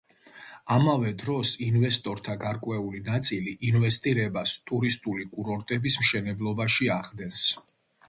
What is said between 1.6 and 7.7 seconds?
ინვესტორთა გარკვეული ნაწილი ინვესტირებას ტურისტული კურორტების მშენებლობაში ახდენს.